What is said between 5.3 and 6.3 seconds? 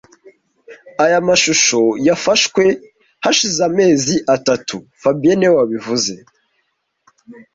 niwe wabivuze